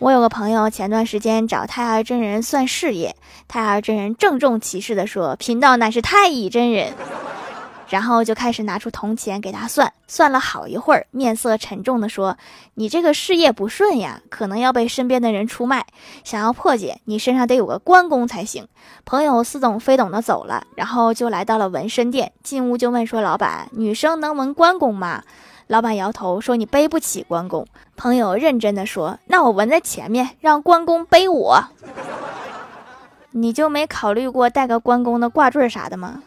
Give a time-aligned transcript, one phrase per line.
[0.00, 3.14] 我有个朋友前段时间找太二真人算事业，
[3.46, 6.92] 太二真人郑重其事地说：“贫道乃是太乙真人。”
[7.88, 12.36] 然后就开始拿出铜钱给他算，算了好一会儿，面色沉重地说
[12.74, 15.86] ：“你这个事业不顺呀，可能要被身边的人出卖。
[16.24, 18.66] 想要破解，你身上得有个关公才行。”
[19.06, 25.22] 朋友似懂非懂的走了，然后就来到了纹身店，进屋就问说：“老板，女生能纹关公吗？”
[25.66, 27.66] 老板摇头说：“你背不起关公。”
[27.96, 31.64] 朋友认真的说：“那我纹在前面，让关公背我。”
[33.32, 36.22] 你就没考虑过带个关公的挂坠啥的吗？